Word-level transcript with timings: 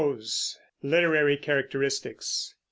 LITERARY 0.81 1.37
CHARACTERISTICS. 1.37 2.55